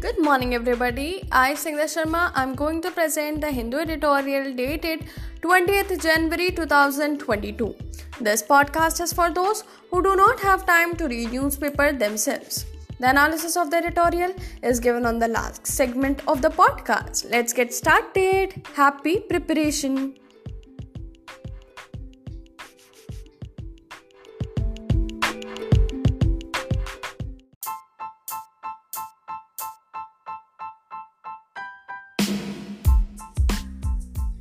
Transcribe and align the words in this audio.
Good 0.00 0.22
morning, 0.22 0.54
everybody. 0.54 1.24
I, 1.32 1.54
Singha 1.54 1.86
Sharma, 1.92 2.30
I'm 2.36 2.54
going 2.54 2.80
to 2.82 2.90
present 2.92 3.40
the 3.40 3.50
Hindu 3.50 3.78
editorial 3.78 4.54
dated 4.54 5.06
20th 5.40 6.00
January 6.00 6.52
2022. 6.52 7.74
This 8.20 8.40
podcast 8.40 9.00
is 9.00 9.12
for 9.12 9.30
those 9.30 9.64
who 9.90 10.00
do 10.00 10.14
not 10.14 10.38
have 10.38 10.64
time 10.66 10.94
to 10.98 11.08
read 11.08 11.32
newspaper 11.32 11.90
themselves. 11.92 12.64
The 13.00 13.10
analysis 13.10 13.56
of 13.56 13.72
the 13.72 13.78
editorial 13.78 14.36
is 14.62 14.78
given 14.78 15.04
on 15.04 15.18
the 15.18 15.26
last 15.26 15.66
segment 15.66 16.22
of 16.28 16.42
the 16.42 16.50
podcast. 16.50 17.28
Let's 17.32 17.52
get 17.52 17.74
started. 17.74 18.54
Happy 18.74 19.18
preparation. 19.18 20.14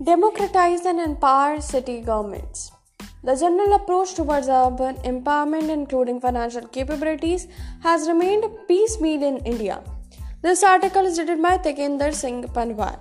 Democratize 0.08 0.86
and 0.86 1.02
empower 1.02 1.60
city 1.60 2.00
governments. 2.00 2.72
The 3.26 3.36
general 3.36 3.74
approach 3.74 4.14
towards 4.14 4.48
urban 4.48 4.96
empowerment, 5.12 5.70
including 5.70 6.22
financial 6.22 6.66
capabilities, 6.66 7.50
has 7.82 8.08
remained 8.08 8.46
piecemeal 8.70 9.22
in 9.22 9.38
India. 9.40 9.84
This 10.42 10.64
article 10.64 11.06
is 11.06 11.20
written 11.20 11.42
by 11.42 11.58
Tikender 11.58 12.14
Singh 12.14 12.44
Panwar. 12.44 13.00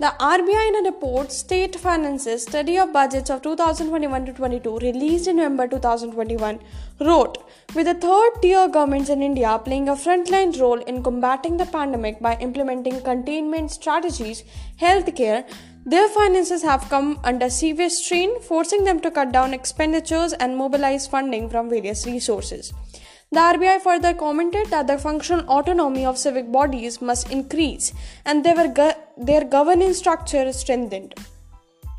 The 0.00 0.12
RBI, 0.18 0.68
in 0.68 0.76
a 0.80 0.90
report, 0.90 1.30
State 1.30 1.76
Finances 1.76 2.42
Study 2.42 2.78
of 2.78 2.92
Budgets 2.92 3.30
of 3.30 3.42
2021 3.42 4.26
to 4.26 4.32
22, 4.32 4.78
released 4.78 5.28
in 5.28 5.36
November 5.36 5.68
2021, 5.68 6.58
wrote 7.00 7.36
With 7.74 7.86
the 7.86 7.94
third 7.94 8.42
tier 8.42 8.66
governments 8.66 9.10
in 9.10 9.22
India 9.22 9.60
playing 9.62 9.88
a 9.88 9.92
frontline 9.92 10.58
role 10.58 10.80
in 10.80 11.02
combating 11.02 11.58
the 11.58 11.66
pandemic 11.66 12.18
by 12.18 12.36
implementing 12.40 13.02
containment 13.02 13.70
strategies, 13.70 14.42
healthcare, 14.80 15.44
their 15.86 16.08
finances 16.08 16.62
have 16.62 16.88
come 16.90 17.18
under 17.24 17.48
severe 17.48 17.88
strain, 17.88 18.40
forcing 18.42 18.84
them 18.84 19.00
to 19.00 19.10
cut 19.10 19.32
down 19.32 19.54
expenditures 19.54 20.32
and 20.34 20.56
mobilize 20.56 21.06
funding 21.06 21.48
from 21.48 21.70
various 21.70 22.06
resources. 22.06 22.72
The 23.32 23.38
RBI 23.40 23.80
further 23.80 24.12
commented 24.12 24.66
that 24.70 24.88
the 24.88 24.98
functional 24.98 25.48
autonomy 25.48 26.04
of 26.04 26.18
civic 26.18 26.50
bodies 26.50 27.00
must 27.00 27.30
increase 27.30 27.92
and 28.24 28.44
go- 28.44 28.92
their 29.16 29.44
governance 29.44 29.98
structure 29.98 30.52
strengthened. 30.52 31.14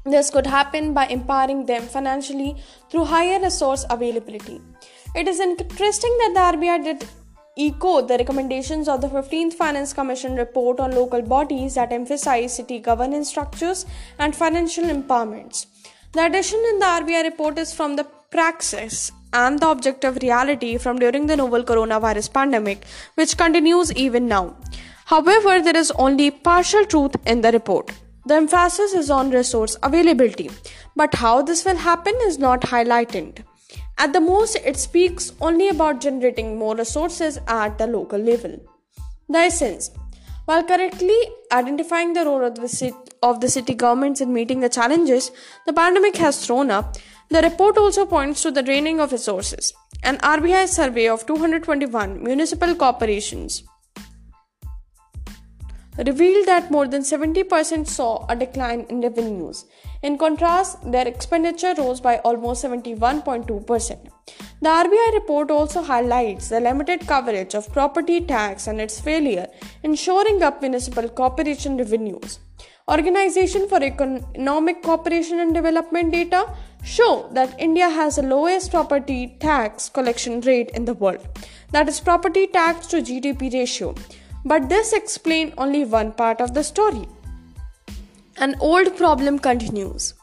This 0.05 0.29
could 0.29 0.45
happen 0.45 0.93
by 0.93 1.05
empowering 1.07 1.65
them 1.65 1.83
financially 1.83 2.57
through 2.89 3.05
higher 3.05 3.39
resource 3.39 3.85
availability. 3.89 4.59
It 5.15 5.27
is 5.27 5.39
interesting 5.39 6.17
that 6.19 6.33
the 6.33 6.57
RBI 6.57 6.83
did 6.83 7.07
echo 7.57 8.01
the 8.01 8.17
recommendations 8.17 8.87
of 8.87 9.01
the 9.01 9.07
15th 9.07 9.53
Finance 9.53 9.93
Commission 9.93 10.35
report 10.35 10.79
on 10.79 10.91
local 10.91 11.21
bodies 11.21 11.75
that 11.75 11.91
emphasize 11.91 12.55
city 12.55 12.79
governance 12.79 13.29
structures 13.29 13.85
and 14.19 14.35
financial 14.35 14.85
empowerments. 14.85 15.65
The 16.13 16.25
addition 16.25 16.59
in 16.69 16.79
the 16.79 16.85
RBI 16.85 17.23
report 17.23 17.57
is 17.57 17.73
from 17.73 17.95
the 17.95 18.05
praxis 18.31 19.11
and 19.33 19.59
the 19.59 19.69
objective 19.69 20.17
reality 20.21 20.77
from 20.77 20.99
during 20.99 21.27
the 21.27 21.35
novel 21.35 21.63
coronavirus 21.63 22.33
pandemic, 22.33 22.85
which 23.15 23.37
continues 23.37 23.93
even 23.93 24.27
now. 24.27 24.55
However, 25.05 25.61
there 25.61 25.75
is 25.75 25.91
only 25.91 26.31
partial 26.31 26.85
truth 26.85 27.15
in 27.25 27.41
the 27.41 27.51
report. 27.51 27.91
The 28.25 28.35
emphasis 28.35 28.93
is 28.93 29.09
on 29.09 29.31
resource 29.31 29.75
availability, 29.83 30.49
but 30.95 31.15
how 31.15 31.41
this 31.41 31.65
will 31.65 31.75
happen 31.75 32.13
is 32.23 32.37
not 32.37 32.61
highlighted. 32.61 33.43
At 34.03 34.13
the 34.13 34.19
most, 34.19 34.55
it 34.65 34.77
speaks 34.77 35.31
only 35.39 35.69
about 35.69 36.01
generating 36.01 36.57
more 36.57 36.75
resources 36.75 37.37
at 37.47 37.77
the 37.77 37.85
local 37.85 38.19
level. 38.19 38.53
The 39.29 39.37
essence 39.37 39.91
while 40.45 40.63
correctly 40.63 41.17
identifying 41.51 42.13
the 42.13 42.25
role 42.25 42.43
of 42.43 42.55
the, 42.55 42.67
city, 42.67 42.97
of 43.21 43.41
the 43.41 43.47
city 43.47 43.75
governments 43.75 44.19
in 44.19 44.33
meeting 44.33 44.59
the 44.59 44.69
challenges 44.69 45.29
the 45.67 45.73
pandemic 45.73 46.17
has 46.17 46.43
thrown 46.43 46.71
up, 46.71 46.97
the 47.29 47.43
report 47.43 47.77
also 47.77 48.07
points 48.07 48.41
to 48.41 48.49
the 48.49 48.63
draining 48.63 48.99
of 48.99 49.11
resources. 49.11 49.71
An 50.01 50.17
RBI 50.17 50.67
survey 50.67 51.07
of 51.07 51.27
221 51.27 52.23
municipal 52.23 52.73
corporations 52.73 53.61
revealed 55.97 56.47
that 56.47 56.71
more 56.71 56.87
than 56.87 57.03
70% 57.03 57.87
saw 57.87 58.25
a 58.27 58.35
decline 58.35 58.87
in 58.89 59.01
revenues. 59.01 59.65
In 60.03 60.17
contrast, 60.17 60.91
their 60.91 61.07
expenditure 61.07 61.75
rose 61.77 62.01
by 62.01 62.17
almost 62.19 62.63
71.2%. 62.63 64.09
The 64.59 64.69
RBI 64.69 65.13
report 65.13 65.51
also 65.51 65.83
highlights 65.83 66.49
the 66.49 66.59
limited 66.59 67.07
coverage 67.07 67.53
of 67.53 67.71
property 67.71 68.19
tax 68.19 68.65
and 68.65 68.81
its 68.81 68.99
failure 68.99 69.47
in 69.83 69.93
shoring 69.93 70.41
up 70.41 70.61
municipal 70.61 71.07
corporation 71.07 71.77
revenues. 71.77 72.39
Organization 72.89 73.69
for 73.69 73.81
Economic 73.83 74.81
Cooperation 74.81 75.39
and 75.39 75.53
Development 75.53 76.11
data 76.11 76.51
show 76.83 77.29
that 77.33 77.59
India 77.59 77.87
has 77.87 78.15
the 78.15 78.23
lowest 78.23 78.71
property 78.71 79.37
tax 79.39 79.87
collection 79.87 80.41
rate 80.41 80.71
in 80.73 80.85
the 80.85 80.95
world, 80.95 81.27
that 81.71 81.87
is, 81.87 81.99
property 81.99 82.47
tax 82.47 82.87
to 82.87 83.03
GDP 83.03 83.53
ratio. 83.53 83.93
But 84.43 84.67
this 84.67 84.93
explains 84.93 85.53
only 85.59 85.85
one 85.85 86.11
part 86.11 86.41
of 86.41 86.55
the 86.55 86.63
story. 86.63 87.07
An 88.41 88.55
old 88.59 88.97
problem 88.97 89.37
continues. 89.37 90.15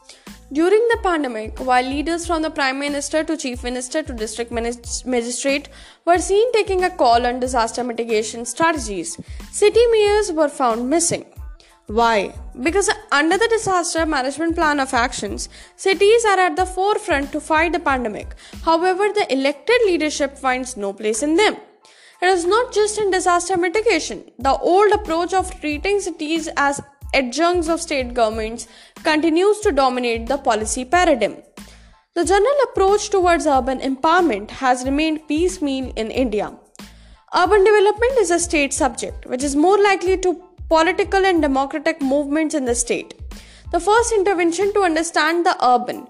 During 0.51 0.85
the 0.89 0.97
pandemic, 1.01 1.57
while 1.59 1.85
leaders 1.85 2.27
from 2.27 2.41
the 2.41 2.49
Prime 2.49 2.77
Minister 2.77 3.23
to 3.23 3.37
Chief 3.37 3.63
Minister 3.63 4.03
to 4.03 4.11
District 4.11 4.51
Magistrate 4.51 5.69
were 6.03 6.17
seen 6.17 6.51
taking 6.51 6.83
a 6.83 6.89
call 6.89 7.25
on 7.25 7.39
disaster 7.39 7.81
mitigation 7.81 8.43
strategies, 8.43 9.17
city 9.53 9.87
mayors 9.93 10.33
were 10.33 10.49
found 10.49 10.89
missing. 10.89 11.23
Why? 11.87 12.35
Because 12.61 12.89
under 13.09 13.37
the 13.37 13.47
disaster 13.47 14.05
management 14.05 14.55
plan 14.55 14.81
of 14.81 14.93
actions, 14.93 15.47
cities 15.77 16.25
are 16.25 16.39
at 16.39 16.57
the 16.57 16.65
forefront 16.65 17.31
to 17.31 17.39
fight 17.39 17.71
the 17.71 17.79
pandemic. 17.79 18.35
However, 18.65 19.07
the 19.13 19.31
elected 19.31 19.79
leadership 19.85 20.37
finds 20.37 20.75
no 20.75 20.91
place 20.91 21.23
in 21.23 21.37
them. 21.37 21.55
It 22.21 22.25
is 22.25 22.45
not 22.45 22.73
just 22.73 22.99
in 22.99 23.11
disaster 23.11 23.55
mitigation. 23.55 24.29
The 24.37 24.57
old 24.57 24.91
approach 24.91 25.33
of 25.33 25.57
treating 25.61 26.01
cities 26.01 26.49
as 26.57 26.81
adjuncts 27.13 27.69
of 27.69 27.81
state 27.81 28.13
governments 28.13 28.67
continues 29.03 29.59
to 29.61 29.71
dominate 29.71 30.27
the 30.27 30.37
policy 30.37 30.85
paradigm. 30.85 31.37
The 32.15 32.25
general 32.25 32.55
approach 32.71 33.09
towards 33.09 33.45
urban 33.47 33.79
empowerment 33.79 34.51
has 34.51 34.83
remained 34.83 35.27
piecemeal 35.27 35.93
in 35.95 36.11
India. 36.11 36.53
Urban 37.35 37.63
development 37.63 38.13
is 38.19 38.31
a 38.31 38.39
state 38.39 38.73
subject, 38.73 39.25
which 39.25 39.43
is 39.43 39.55
more 39.55 39.77
likely 39.81 40.17
to 40.17 40.43
political 40.67 41.25
and 41.25 41.41
democratic 41.41 42.01
movements 42.01 42.55
in 42.55 42.65
the 42.65 42.75
state. 42.75 43.13
The 43.71 43.79
first 43.79 44.11
intervention 44.13 44.73
to 44.73 44.81
understand 44.81 45.45
the 45.45 45.55
urban, 45.63 46.07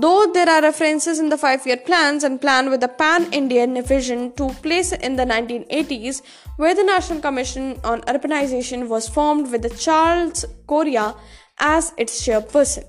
though 0.00 0.30
there 0.32 0.48
are 0.48 0.62
references 0.62 1.18
in 1.18 1.28
the 1.28 1.38
five 1.38 1.66
year 1.66 1.76
plans 1.76 2.24
and 2.24 2.40
plan 2.40 2.70
with 2.70 2.82
a 2.82 2.88
pan 2.88 3.32
Indian 3.32 3.82
vision, 3.82 4.32
took 4.32 4.52
place 4.62 4.92
in 4.92 5.16
the 5.16 5.24
1980s, 5.24 6.22
where 6.56 6.74
the 6.74 6.84
National 6.84 7.20
Commission 7.20 7.80
on 7.84 8.00
Urbanization 8.02 8.88
was 8.88 9.08
formed 9.08 9.50
with 9.50 9.78
Charles 9.78 10.44
Correa 10.66 11.14
as 11.58 11.92
its 11.96 12.26
chairperson. 12.26 12.84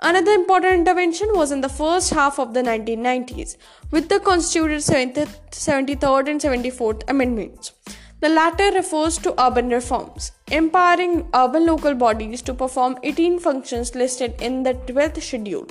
Another 0.00 0.32
important 0.32 0.74
intervention 0.74 1.30
was 1.34 1.50
in 1.50 1.62
the 1.62 1.68
first 1.68 2.12
half 2.12 2.38
of 2.38 2.52
the 2.52 2.62
1990s 2.62 3.56
with 3.90 4.08
the 4.08 4.20
Constituted 4.20 4.80
73rd 4.80 6.28
and 6.28 6.40
74th 6.40 7.02
Amendments. 7.08 7.72
The 8.20 8.28
latter 8.28 8.70
refers 8.72 9.18
to 9.18 9.34
urban 9.42 9.68
reforms, 9.68 10.32
empowering 10.50 11.28
urban 11.34 11.66
local 11.66 11.94
bodies 11.94 12.42
to 12.42 12.54
perform 12.54 12.98
18 13.02 13.38
functions 13.38 13.94
listed 13.94 14.34
in 14.40 14.62
the 14.62 14.74
12th 14.74 15.22
schedule. 15.22 15.66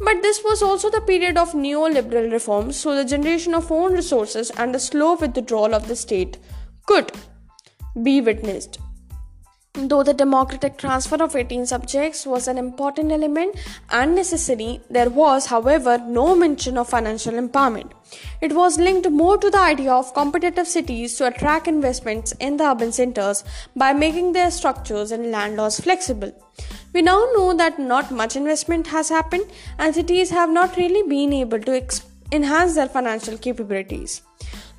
But 0.00 0.22
this 0.22 0.42
was 0.44 0.62
also 0.62 0.90
the 0.90 1.00
period 1.00 1.36
of 1.36 1.52
neoliberal 1.52 2.30
reforms, 2.30 2.76
so 2.76 2.94
the 2.94 3.04
generation 3.04 3.54
of 3.54 3.70
own 3.72 3.92
resources 3.92 4.50
and 4.50 4.74
the 4.74 4.78
slow 4.78 5.16
withdrawal 5.16 5.74
of 5.74 5.88
the 5.88 5.96
state 5.96 6.38
could 6.86 7.12
be 8.02 8.20
witnessed. 8.20 8.78
Though 9.74 10.02
the 10.02 10.14
democratic 10.14 10.76
transfer 10.76 11.22
of 11.22 11.36
18 11.36 11.66
subjects 11.66 12.26
was 12.26 12.48
an 12.48 12.58
important 12.58 13.12
element 13.12 13.56
and 13.90 14.14
necessary, 14.14 14.80
there 14.90 15.08
was, 15.08 15.46
however, 15.46 15.98
no 15.98 16.34
mention 16.34 16.76
of 16.78 16.88
financial 16.88 17.34
empowerment. 17.34 17.92
It 18.40 18.54
was 18.54 18.78
linked 18.78 19.08
more 19.08 19.38
to 19.38 19.50
the 19.50 19.60
idea 19.60 19.92
of 19.92 20.14
competitive 20.14 20.66
cities 20.66 21.14
to 21.16 21.28
attract 21.28 21.68
investments 21.68 22.32
in 22.40 22.56
the 22.56 22.64
urban 22.64 22.90
centers 22.90 23.44
by 23.76 23.92
making 23.92 24.32
their 24.32 24.50
structures 24.50 25.12
and 25.12 25.30
land 25.30 25.56
laws 25.56 25.78
flexible. 25.78 26.32
We 26.94 27.02
now 27.02 27.28
know 27.34 27.54
that 27.54 27.78
not 27.78 28.10
much 28.10 28.36
investment 28.36 28.86
has 28.88 29.08
happened 29.08 29.46
and 29.78 29.94
cities 29.94 30.30
have 30.30 30.50
not 30.50 30.76
really 30.76 31.02
been 31.08 31.32
able 31.32 31.60
to 31.60 31.76
ex- 31.76 32.06
enhance 32.32 32.74
their 32.74 32.88
financial 32.88 33.36
capabilities. 33.36 34.22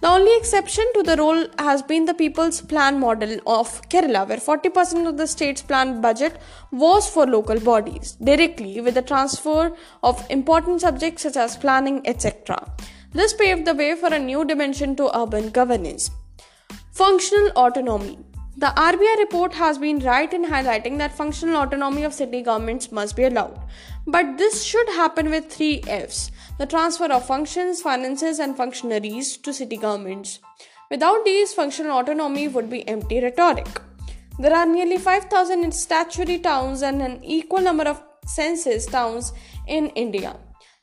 The 0.01 0.07
only 0.07 0.35
exception 0.37 0.85
to 0.93 1.03
the 1.03 1.17
rule 1.17 1.47
has 1.59 1.81
been 1.81 2.05
the 2.05 2.13
People's 2.13 2.61
Plan 2.61 2.99
model 2.99 3.37
of 3.45 3.81
Kerala, 3.89 4.27
where 4.27 4.37
40% 4.37 5.07
of 5.07 5.17
the 5.17 5.27
state's 5.27 5.61
planned 5.61 6.01
budget 6.01 6.39
was 6.71 7.09
for 7.09 7.27
local 7.27 7.59
bodies, 7.59 8.13
directly 8.23 8.79
with 8.79 8.93
the 8.93 9.01
transfer 9.01 9.75
of 10.01 10.25
important 10.29 10.79
subjects 10.81 11.23
such 11.23 11.35
as 11.35 11.57
planning, 11.57 12.01
etc. 12.07 12.71
This 13.11 13.33
paved 13.33 13.65
the 13.65 13.73
way 13.73 13.93
for 13.95 14.13
a 14.13 14.19
new 14.19 14.45
dimension 14.45 14.95
to 14.95 15.17
urban 15.17 15.49
governance. 15.49 16.11
Functional 16.93 17.49
autonomy. 17.57 18.19
The 18.57 18.73
RBI 18.75 19.17
report 19.19 19.53
has 19.53 19.77
been 19.77 19.99
right 19.99 20.33
in 20.33 20.45
highlighting 20.45 20.97
that 20.97 21.15
functional 21.15 21.61
autonomy 21.61 22.03
of 22.03 22.13
city 22.13 22.41
governments 22.41 22.91
must 22.91 23.15
be 23.15 23.23
allowed. 23.23 23.61
But 24.05 24.37
this 24.37 24.63
should 24.63 24.89
happen 24.89 25.29
with 25.29 25.51
three 25.51 25.81
F's 25.87 26.31
the 26.57 26.65
transfer 26.65 27.05
of 27.05 27.25
functions, 27.25 27.81
finances, 27.81 28.39
and 28.39 28.57
functionaries 28.57 29.37
to 29.37 29.53
city 29.53 29.77
governments. 29.77 30.39
Without 30.91 31.23
these, 31.23 31.53
functional 31.53 31.99
autonomy 31.99 32.49
would 32.49 32.69
be 32.69 32.85
empty 32.87 33.21
rhetoric. 33.21 33.81
There 34.39 34.53
are 34.53 34.65
nearly 34.65 34.97
5,000 34.97 35.71
statutory 35.73 36.39
towns 36.39 36.81
and 36.81 37.01
an 37.01 37.23
equal 37.23 37.61
number 37.61 37.83
of 37.83 38.03
census 38.25 38.85
towns 38.85 39.31
in 39.67 39.87
India. 39.89 40.35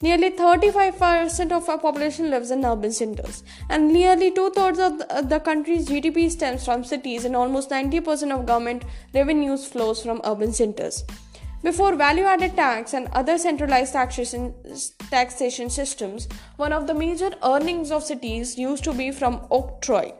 Nearly 0.06 0.30
35% 0.30 1.50
of 1.50 1.68
our 1.68 1.78
population 1.78 2.30
lives 2.30 2.52
in 2.52 2.64
urban 2.64 2.92
centers, 2.92 3.42
and 3.68 3.92
nearly 3.92 4.30
two 4.30 4.50
thirds 4.50 4.78
of 4.78 4.98
the 5.28 5.40
country's 5.40 5.88
GDP 5.88 6.30
stems 6.30 6.64
from 6.64 6.84
cities, 6.84 7.24
and 7.24 7.34
almost 7.34 7.70
90% 7.70 8.30
of 8.32 8.46
government 8.46 8.84
revenues 9.12 9.66
flows 9.66 10.00
from 10.04 10.20
urban 10.24 10.52
centers. 10.52 11.02
Before 11.64 11.96
value 11.96 12.22
added 12.22 12.54
tax 12.54 12.94
and 12.94 13.08
other 13.14 13.36
centralized 13.36 13.94
taxation, 13.94 14.54
taxation 15.10 15.70
systems, 15.70 16.28
one 16.56 16.72
of 16.72 16.86
the 16.86 16.94
major 16.94 17.32
earnings 17.42 17.90
of 17.90 18.04
cities 18.04 18.56
used 18.56 18.84
to 18.84 18.92
be 18.92 19.10
from 19.10 19.40
octroi. 19.48 20.14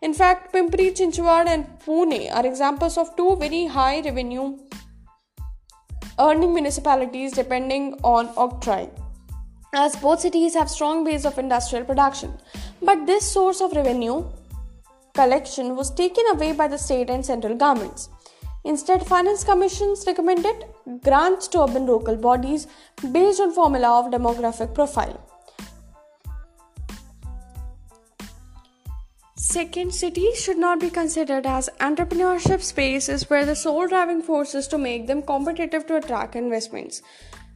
In 0.00 0.14
fact, 0.14 0.52
Pimpri, 0.52 0.92
Chinchwad, 0.92 1.48
and 1.48 1.66
Pune 1.84 2.32
are 2.32 2.46
examples 2.46 2.96
of 2.96 3.16
two 3.16 3.34
very 3.34 3.66
high 3.66 4.00
revenue 4.00 4.58
earning 6.20 6.54
municipalities 6.54 7.32
depending 7.32 7.98
on 8.04 8.28
octroi 8.34 9.03
as 9.76 9.96
both 9.96 10.20
cities 10.20 10.54
have 10.54 10.70
strong 10.70 11.04
base 11.04 11.24
of 11.24 11.38
industrial 11.38 11.84
production. 11.84 12.32
But 12.82 13.06
this 13.06 13.30
source 13.30 13.60
of 13.60 13.72
revenue 13.72 14.24
collection 15.14 15.76
was 15.76 15.90
taken 15.90 16.24
away 16.32 16.52
by 16.52 16.68
the 16.68 16.78
state 16.78 17.10
and 17.10 17.24
central 17.24 17.54
governments. 17.54 18.08
Instead, 18.64 19.06
finance 19.06 19.44
commissions 19.44 20.04
recommended 20.06 20.64
grants 21.02 21.48
to 21.48 21.62
urban 21.62 21.86
local 21.86 22.16
bodies 22.16 22.66
based 23.12 23.40
on 23.40 23.52
formula 23.52 24.00
of 24.00 24.10
demographic 24.10 24.74
profile. 24.74 25.20
Second, 29.36 29.94
cities 29.94 30.40
should 30.40 30.58
not 30.58 30.80
be 30.80 30.90
considered 30.90 31.46
as 31.46 31.68
entrepreneurship 31.78 32.62
spaces 32.62 33.28
where 33.28 33.44
the 33.44 33.54
sole 33.54 33.86
driving 33.86 34.22
force 34.22 34.54
is 34.54 34.66
to 34.66 34.78
make 34.78 35.06
them 35.06 35.22
competitive 35.22 35.86
to 35.86 35.96
attract 35.96 36.34
investments. 36.34 37.02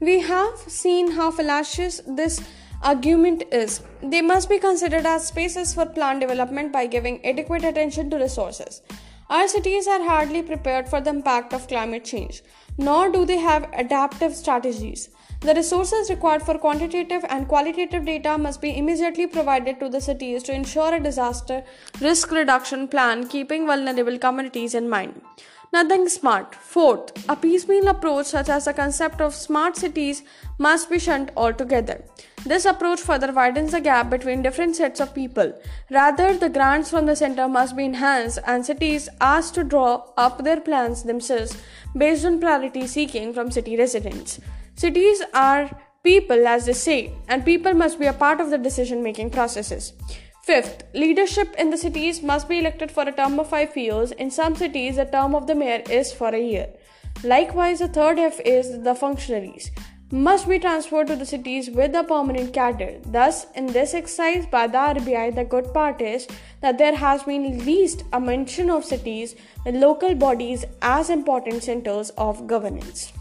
We 0.00 0.20
have 0.20 0.56
seen 0.58 1.10
how 1.10 1.32
fallacious 1.32 2.00
this 2.06 2.40
argument 2.82 3.42
is. 3.50 3.80
They 4.00 4.22
must 4.22 4.48
be 4.48 4.60
considered 4.60 5.04
as 5.04 5.26
spaces 5.26 5.74
for 5.74 5.86
plant 5.86 6.20
development 6.20 6.72
by 6.72 6.86
giving 6.86 7.24
adequate 7.26 7.64
attention 7.64 8.08
to 8.10 8.16
resources. 8.16 8.80
Our 9.28 9.48
cities 9.48 9.88
are 9.88 10.04
hardly 10.04 10.42
prepared 10.42 10.88
for 10.88 11.00
the 11.00 11.10
impact 11.10 11.52
of 11.52 11.66
climate 11.66 12.04
change, 12.04 12.42
nor 12.78 13.10
do 13.10 13.24
they 13.24 13.38
have 13.38 13.68
adaptive 13.72 14.36
strategies. 14.36 15.10
The 15.40 15.54
resources 15.54 16.10
required 16.10 16.42
for 16.42 16.58
quantitative 16.58 17.24
and 17.28 17.48
qualitative 17.48 18.06
data 18.06 18.38
must 18.38 18.60
be 18.60 18.78
immediately 18.78 19.26
provided 19.26 19.80
to 19.80 19.88
the 19.88 20.00
cities 20.00 20.44
to 20.44 20.52
ensure 20.52 20.94
a 20.94 21.00
disaster 21.00 21.64
risk 22.00 22.30
reduction 22.30 22.86
plan 22.86 23.26
keeping 23.26 23.66
vulnerable 23.66 24.18
communities 24.18 24.74
in 24.74 24.88
mind. 24.88 25.20
Nothing 25.70 26.08
smart. 26.08 26.54
Fourth, 26.54 27.12
a 27.28 27.36
piecemeal 27.36 27.88
approach 27.88 28.26
such 28.26 28.48
as 28.48 28.64
the 28.64 28.72
concept 28.72 29.20
of 29.20 29.34
smart 29.34 29.76
cities 29.76 30.22
must 30.56 30.88
be 30.88 30.98
shunned 30.98 31.30
altogether. 31.36 32.02
This 32.46 32.64
approach 32.64 33.00
further 33.00 33.32
widens 33.32 33.72
the 33.72 33.80
gap 33.80 34.08
between 34.08 34.40
different 34.42 34.76
sets 34.76 34.98
of 34.98 35.14
people. 35.14 35.52
Rather, 35.90 36.34
the 36.34 36.48
grants 36.48 36.88
from 36.88 37.04
the 37.04 37.14
center 37.14 37.48
must 37.48 37.76
be 37.76 37.84
enhanced 37.84 38.38
and 38.46 38.64
cities 38.64 39.10
asked 39.20 39.54
to 39.56 39.64
draw 39.64 40.04
up 40.16 40.42
their 40.42 40.60
plans 40.60 41.02
themselves 41.02 41.60
based 41.94 42.24
on 42.24 42.40
priority 42.40 42.86
seeking 42.86 43.34
from 43.34 43.50
city 43.50 43.76
residents. 43.76 44.40
Cities 44.74 45.22
are 45.34 45.70
people, 46.02 46.46
as 46.46 46.64
they 46.64 46.72
say, 46.72 47.12
and 47.28 47.44
people 47.44 47.74
must 47.74 47.98
be 47.98 48.06
a 48.06 48.12
part 48.14 48.40
of 48.40 48.48
the 48.48 48.58
decision 48.58 49.02
making 49.02 49.28
processes. 49.30 49.92
Fifth, 50.48 50.84
leadership 50.94 51.54
in 51.58 51.68
the 51.68 51.76
cities 51.76 52.22
must 52.22 52.48
be 52.48 52.58
elected 52.58 52.90
for 52.90 53.02
a 53.06 53.12
term 53.12 53.38
of 53.38 53.50
five 53.50 53.76
years. 53.76 54.12
In 54.12 54.30
some 54.30 54.56
cities, 54.56 54.96
the 54.96 55.04
term 55.04 55.34
of 55.34 55.46
the 55.46 55.54
mayor 55.54 55.82
is 55.90 56.10
for 56.10 56.28
a 56.28 56.40
year. 56.40 56.68
Likewise, 57.22 57.80
the 57.80 57.88
third 57.88 58.18
F 58.18 58.40
is 58.40 58.82
the 58.82 58.94
functionaries 58.94 59.70
must 60.10 60.48
be 60.48 60.58
transferred 60.58 61.08
to 61.08 61.16
the 61.16 61.26
cities 61.26 61.68
with 61.68 61.94
a 61.94 62.02
permanent 62.02 62.54
cadre. 62.54 62.98
Thus, 63.04 63.46
in 63.56 63.66
this 63.66 63.92
exercise 63.92 64.46
by 64.46 64.66
the 64.66 64.78
RBI, 64.78 65.34
the 65.34 65.44
good 65.44 65.74
part 65.74 66.00
is 66.00 66.26
that 66.62 66.78
there 66.78 66.96
has 66.96 67.24
been 67.24 67.66
least 67.66 68.04
a 68.14 68.18
mention 68.18 68.70
of 68.70 68.86
cities 68.86 69.36
with 69.66 69.74
local 69.74 70.14
bodies 70.14 70.64
as 70.80 71.10
important 71.10 71.62
centers 71.62 72.08
of 72.16 72.46
governance. 72.46 73.12